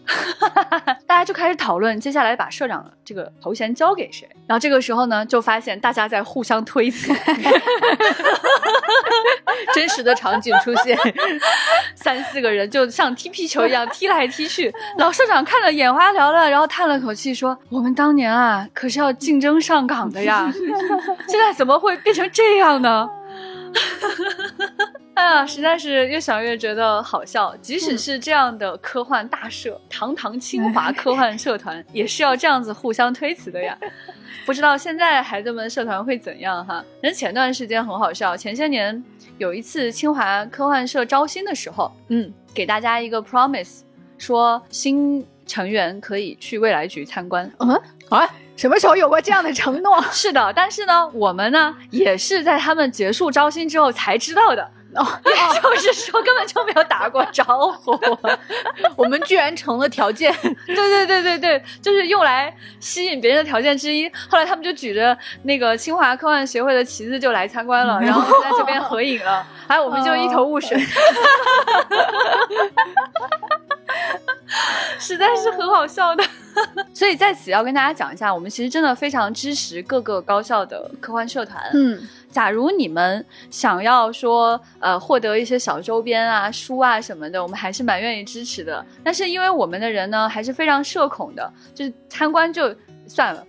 [1.07, 4.29] 大家就开始讨论接下来把社长这个头衔交给谁。
[4.47, 7.13] 然后这个时候呢，就发现大家在互相推辞，
[9.75, 10.99] 真实的场景出现，
[12.03, 14.73] 三四个人就像踢皮球一样 踢来踢去。
[14.99, 20.53] 老社长看了眼花缭乱，然后叹了口气说：“我们当年啊，可是要竞争上岗的呀，
[21.29, 23.09] 现在怎么会变成这样呢？”
[25.15, 27.55] 哎呀，实在是越想越觉得好笑。
[27.63, 33.77] 即使是这样的科幻大社，堂堂清华科幻社团，也是要这样子互相推辞的呀。
[34.45, 36.85] 不知道现在孩子们社团会怎样哈？
[37.01, 39.03] 人前段时间很好笑，前些年
[39.39, 43.81] 有一次清华科幻社招新的时候，嗯，给大家一个 promise，
[44.19, 47.51] 说新成员可以去未来局参观。
[47.61, 50.03] 嗯啊，什么时候有过这样的承诺？
[50.11, 54.69] 是的，但是呢，我们呢也是在他们结束招新之后才知道的。
[55.01, 55.07] 哦，
[55.75, 57.99] 就是说根本就没有打过招呼。
[58.97, 60.33] 我们居然成了条件。
[60.67, 64.07] 对对对对对，就是用来吸引别人的条件之一。
[64.29, 70.79] 后来他们就举着那个清华科幻协会的旗子就来参观了，然后就在这边合影了，还有我们就一头雾水。
[74.99, 76.23] 实在是很好笑的，
[76.95, 81.61] 所以在此要跟大家讲一下，我们其实真的非常支持各个高校的科幻社团。
[81.75, 82.01] 嗯，
[82.33, 88.85] 假如你们想要说呃获得一些小周边啊、书啊什么的，我们还是蛮愿意支持的。
[89.05, 92.75] 但是因为我们的人呢还是非常社恐的，就是参观就
[93.07, 93.47] 算了。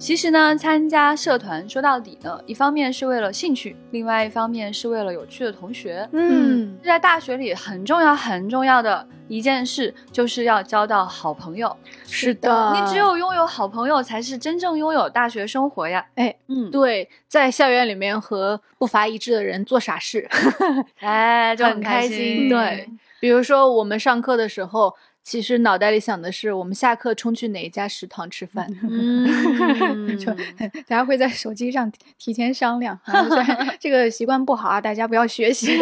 [0.00, 6.08] 其实呢，参加社团说到底呢，一方面是为了兴趣，另外一方面是为了有趣的同学。
[6.12, 11.76] 嗯，在大学里很重要很重要的一件事，就是要交到好朋友。
[12.06, 16.06] 是的，你只有拥有好朋友，才是真正拥有大学生活呀。
[16.14, 20.26] 哎，嗯，对，在校园里面和步伐一致的人做傻事，
[21.00, 22.48] 哎，就很开心。
[22.48, 22.88] 对，
[23.20, 28.66] 比如说我们上课的时候，其实脑袋里想的是我们下课冲去哪一家食堂吃饭。
[28.82, 30.32] 嗯， 就
[30.88, 32.98] 大家会在手机上提提前商量，
[33.78, 35.78] 这个习惯不好啊，大家不要学习。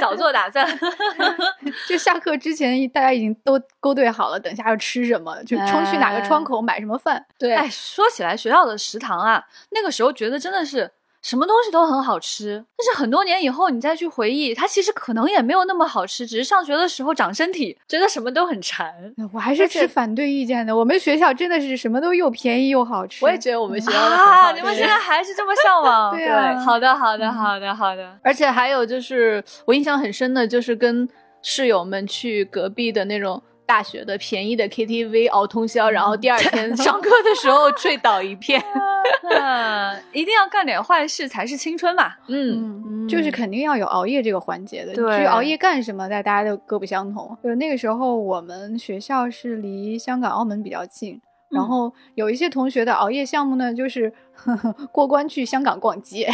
[0.00, 0.66] 早做打算。
[1.88, 7.24] 就下课之前，大家已经都勾兑好了，等下要吃什么，就冲去哪个窗口买什么饭。
[7.38, 10.90] 对哎，说起来学校的食堂啊，那个时候觉得真的是
[11.22, 18.92] 什么东西都很好吃，但是很多年以后你再去回忆，它其实可能也没有那么好吃，只是上学的时候长身体，觉得什么都很馋。
[19.32, 20.76] 我还是持反对意见的。
[20.76, 23.24] 我们学校真的是什么都又便宜又好吃。
[23.24, 26.16] 我也觉得我们学校啊，你们现在 还是这么向往？
[26.16, 28.18] 对啊好的，好的，好的，好的。
[28.22, 31.08] 而且还有就是我印象很深的，就是跟
[31.40, 33.40] 室友们去隔壁的那种。
[33.72, 38.62] 大学的便宜的 KTV 熬通宵，然后第二天 上课的时候醉倒一片。
[39.30, 42.12] 嗯， 一定要干点坏事才是青春嘛。
[42.28, 44.92] 嗯，嗯，就是肯定要有熬夜这个环节的。
[44.92, 47.34] 对至于熬夜干什么，大大家都各不相同。
[47.42, 51.18] 就那个时候，我们学校是离香港、澳门比较近，
[51.48, 56.30] 然后有一些同学的熬夜项目呢，就是呵 呵过关去香港逛街。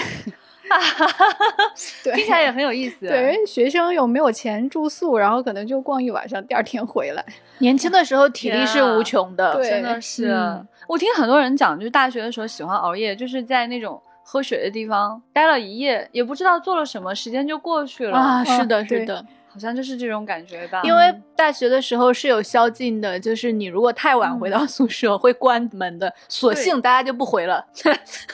[2.05, 3.07] 对，听起来也很有意思。
[3.07, 7.25] 对，学生又没有钱住宿，然后可能就逛一晚上，第二天回来。
[7.59, 9.55] 年轻的时候体力是无穷的。
[9.55, 10.29] 对真的是。
[10.29, 18.16] 嗯我听很多人讲，就是大学的时候喜欢熬夜，就是在那种喝水的地方待了一夜，也不知道做了什么，时间就过去了。
[18.16, 20.82] 啊，是的，是的，好像就是这种感觉吧。
[20.84, 27.64] 因为大学的时候是有宵禁的，就是你如果太晚回到宿舍会关门的，索性大家就不回了。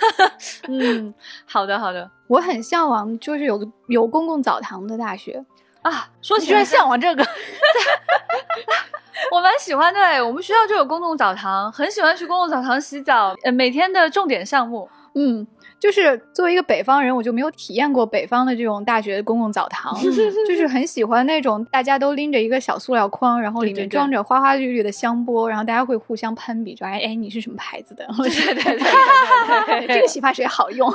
[0.68, 1.14] 嗯，
[1.46, 5.44] 好的好的我很向往，就是有个有公共澡堂的大学。
[5.82, 7.22] 啊，说起居然起来向往这个？
[9.30, 14.88] 我蛮喜欢的哎，我们学校就有公共澡堂，很喜欢去公共澡堂洗澡，呃，每天的重点项目。
[15.14, 15.46] 嗯，
[15.79, 20.11] 就是作为一个北方人，我就没有体验过北方的这种大学公共澡堂， 就
[20.55, 28.07] 是很喜欢那种大家都拎着一个小塑料筐，然后里面装着花花绿绿的香波，然后大家会互相攀比，说哎哎你是什么牌子的？
[28.16, 28.79] 对对对
[29.87, 30.91] 对这个洗发水好用。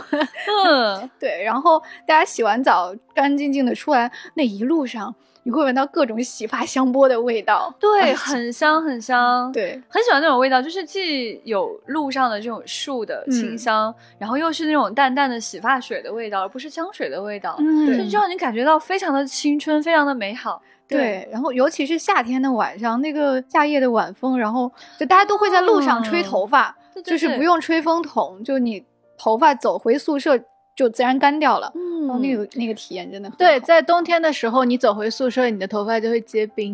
[0.65, 5.13] 嗯， 对，然后大家洗完澡干干净净的出来，那一路上
[5.49, 7.73] 你会闻到各种洗发香波的味道。
[7.79, 9.51] 对，很香很香。。
[9.51, 20.61] 对，很喜欢那种味道，就是既有路上的这种树的清香，然后又是那种淡淡的洗发水的味道，而不是香水的味道，嗯就让你感觉到非常的青春，非常的美好。
[20.87, 28.85] 对，然后尤其是夏天的晚上，那个夏夜的晚风，然后就大家都会在路上吹头发，就是不用吹风筒，就你
[29.17, 30.39] 头发走回宿舍
[30.79, 31.69] 就自然干掉了。
[31.75, 36.73] 嗯然后那个那个体验真的很对，在冬天的时候，你走回宿舍，你的头发就会结冰，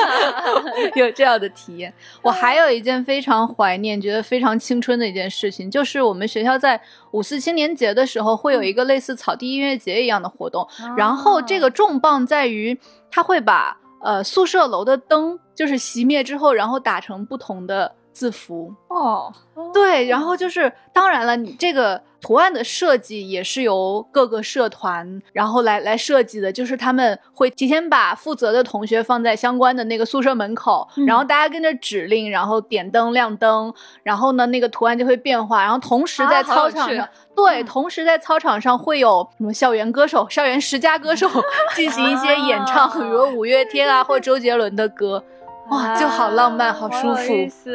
[0.96, 1.92] 有这样的体验。
[2.22, 10.66] 我还有一件非常怀念、觉得非常青春的一件事情，就是我们学校在五四青年节的时候，会有一个类似草地音乐节一样的活动。
[10.96, 12.76] 然后这个重磅在于，
[13.10, 18.74] 它会把呃宿舍楼的灯就是熄灭之后，然后打成不同的字符。
[18.88, 19.32] 哦，
[19.72, 37.08] 对，然后就是当然了，你这个图案的设计也是由各个社团然后来来设计的，就是他们会提前把负责的同学放在相关的那个宿舍门口，然后大家跟着指令，然后点灯亮灯，然后呢那个图案就会变化，然后同时在操场上。
[37.32, 41.26] 对，同时在操场上会有什么校园歌手、校园十佳歌手
[41.74, 45.24] 进行一些演唱，啊比如五月天啊或周杰伦的歌，
[45.68, 47.32] 哇，就好浪漫，好舒服。
[47.32, 47.70] 有意思。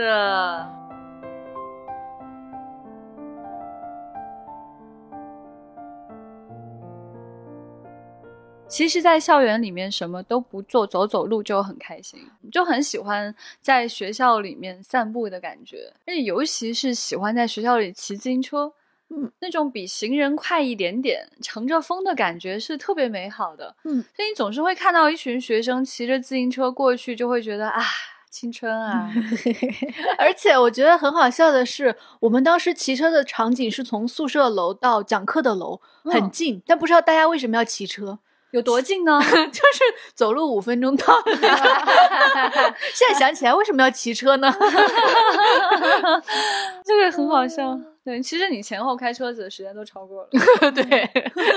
[8.68, 12.20] 其实，在校园里面什么都不做，走走路就很开心，
[12.52, 18.74] 就很喜欢在学校里面散步的感觉，而且尤其是喜欢在学校里骑自行车，
[19.10, 23.76] 嗯，那种比行人快一点点，乘着风的感觉是特别美好的。
[23.84, 27.82] 嗯，所以你总是会看到一群学生骑着自行车过去，就会觉得啊，
[28.32, 29.10] 青春啊，
[30.18, 38.18] 而且我觉得很好笑的是，我们当时骑车的场景是从宿舍楼到讲课的楼，很嗯近，但不知道大家为什么要骑车，
[38.52, 39.22] 有多近呢？
[39.24, 39.84] 就是
[40.16, 41.06] 走路五分钟到。
[42.94, 44.52] 现在想起来，为什么要骑车呢？
[46.84, 47.80] 这个很好笑。
[48.06, 50.30] 对，其实你前后开车子的时间都超过了。
[50.72, 51.10] 对，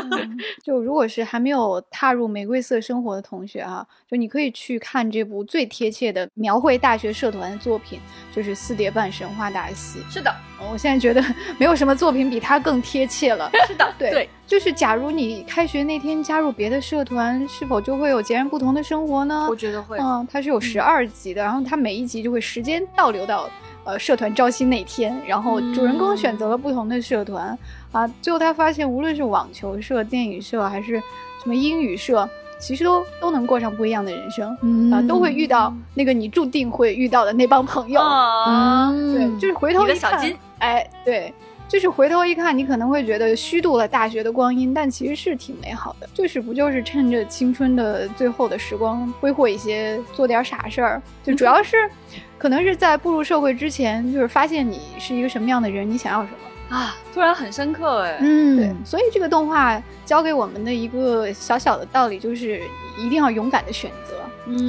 [0.65, 8.01] 就如果是还没有踏入玫瑰色生活的同学啊，就你可以去看这部最贴切的描绘大学社团的作品，
[8.35, 10.01] 就是《四叠半神话大戏》。
[10.11, 10.35] 是的，
[10.73, 11.23] 我现在觉得
[11.61, 13.51] 没有什么作品比它更贴切了。
[13.67, 19.47] 是的，对，对就是假如你开学那天加入别的社团，是否就会有截然不同的生活呢？
[19.51, 19.99] 我觉得会。
[19.99, 23.51] 嗯，它是有十二集的，然后它每一集就会时间倒流到
[23.89, 27.59] 呃社团招新那天，然后主人公选择了不同的社团、
[27.91, 30.97] 啊，最后他发现无论是网球社、电影社还是
[31.43, 32.29] 什么英语社，
[32.61, 34.55] 其实都都能过上不一样的人生。
[34.61, 37.99] 嗯啊，都会遇到那个你注定会遇到的那帮朋友。
[37.99, 41.33] 啊，对，就是回头一看小金，哎，对，
[41.67, 46.07] 就是回头一看，你可能会觉得虚度了大学的光阴，但其实是挺美好的。
[46.13, 51.91] 就是不就是趁着青春的最后的时光，挥霍一些，做点傻事儿，就主要是，
[52.39, 56.77] 可能是在步入社会之前，就是发现你是一个什么样的人，你想要什么。
[56.77, 58.19] 啊，突然很深刻哎。
[58.21, 62.61] 嗯对，所以这个动画教给我们的一个小小的道理就是，
[62.99, 64.17] 一定要勇敢的选择。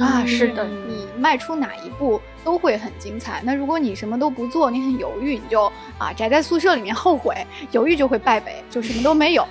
[0.02, 3.40] 啊，是的，你迈出哪一步都会很精彩。
[3.44, 7.34] 那如果你什么都不做，你很犹豫，你就啊宅在宿舍里面后悔，
[7.70, 9.46] 犹豫就会败北，就什么都没有。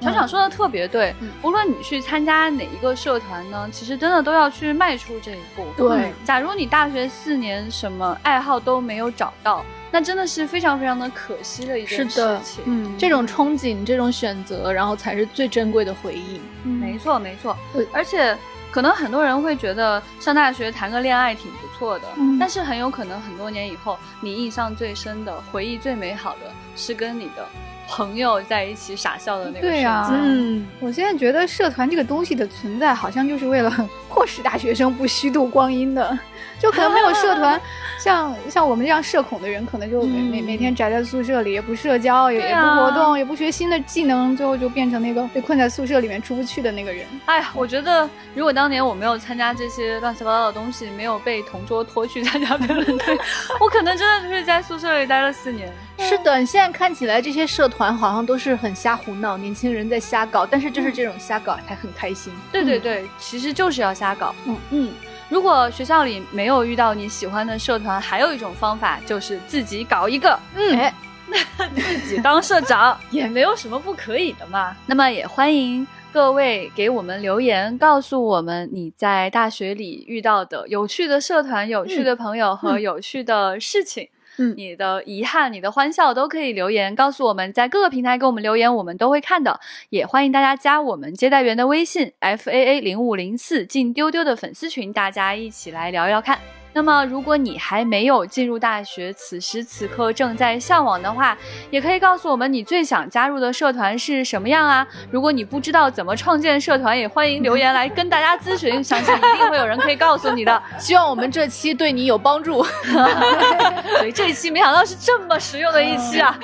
[0.00, 5.64] 厂长说的特别对，嗯无论你去参加哪一个社团呢，其实真的都要去迈出这一步。
[5.76, 12.62] 对嗯假如你大学四年什么爱好都没有找到，那真的是非常非常的可惜的一件事是的情。
[12.66, 16.40] 嗯，这种憧憬，这种选择，然后才是最珍贵的回忆。
[16.64, 18.36] 没错没错对，而且
[18.70, 27.46] 可能很多人会觉得上大学谈个恋爱挺不错的，嗯但是很有可能很多年以后，你印象最深的回忆最美好的是跟你的
[27.88, 30.08] 朋友在一起傻笑的那个对啊。
[30.12, 33.70] 嗯，我现在觉得社团这个东西的存在，好像就是为了
[34.08, 36.18] 迫使大学生不虚度光阴的。
[36.58, 37.60] 就可能没有社团，
[37.98, 47.06] 像 像我们这样社恐的人，可能就每、每嗯每天宅在宿舍里，也不社交，也、也不活动，也不学新的技能，最后就变成那个被困在宿舍里面出不去的那个人。
[47.26, 53.18] 哎呀，我觉得如果当年我没有参加这些乱七八糟的东西，没有被同桌拖去参加辩论队，
[53.60, 55.72] 我可能真的就是在宿舍里待了四年。
[55.98, 62.32] 是的，现在看起来这些社团好像都是很瞎胡闹，年轻人在瞎搞，但是就是这种瞎搞才很开心。
[62.52, 64.34] 对对对，其实就是要瞎搞。
[64.46, 64.92] 嗯嗯，
[65.28, 70.38] 如果学校里没有遇到你喜欢的社团，还有一种方法就是自己搞一个。
[70.54, 70.94] 嗯，哎，
[71.74, 74.76] 自己当社长也没有什么不可以的嘛。
[74.86, 84.04] 那么也欢迎各位给我们留言，告诉我们你在大学里遇到的有趣的社团、有趣的朋友和有趣的事情。
[84.04, 89.60] 嗯嗯你的遗憾、你的欢笑都可以留言告诉我们，在各个平台给我们留言，我们都会看的。
[89.90, 96.38] 也欢迎大家加我们接待员的微信 f a a 零五零四，进丢丢的粉丝群，大家一起来聊聊看。
[96.76, 101.34] 那么，如果你还没有进入大学，此时此刻正在向往的话，
[101.70, 104.86] 也可以告诉我们你最想加入的社团是什么样啊？
[105.10, 110.62] 如果你不知道怎么创建社团，也欢迎留言来跟大家咨询，相信一定会有人可以告诉你的。
[110.78, 112.62] 希望我们这期对你有帮助。
[113.96, 116.38] 所以这一期没想到是这么实用的一期啊，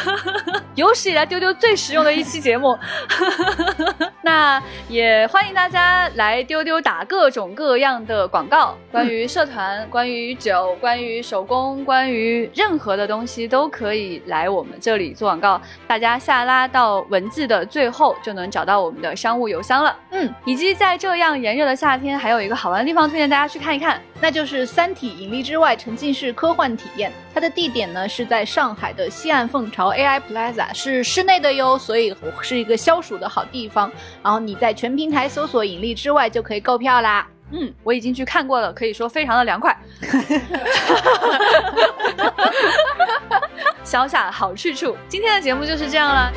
[0.76, 2.78] 有史以来丢丢最实用的一期节目。
[4.20, 9.53] 那也欢迎大家来丢丢打各种各样的广告，关于社团、
[9.90, 15.60] 关于酒、关于手工、关于任何的东西都可以来我们这里做广告。
[15.86, 19.96] 大家下拉到文字的最后就能找到我们的商务邮箱了。
[20.10, 24.00] 嗯，以及在这样炎热的夏天，还有一个好玩的地方推荐大家去看一看。
[24.20, 27.12] 那就是《三体：引力之外》沉浸式科幻体验。
[27.34, 33.90] 它的地点呢是在上海的西岸凤巢 AI Plaza，是室内的哟，所以是一个消暑的好地方。
[34.22, 37.26] 然后你在全平台搜索“引力之外”就可以购票啦。
[37.56, 39.76] 嗯，我已经去看过了，可以说非常的凉快。
[43.84, 46.32] 小小好去处，今天的节目就是这样了。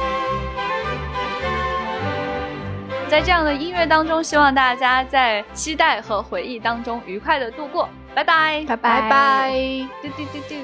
[3.10, 7.90] 在这样的音乐当中，希望大家在期待和回忆当中愉快的度过。
[8.14, 9.52] 拜拜，拜拜拜。
[10.02, 10.56] 嘟嘟嘟嘟。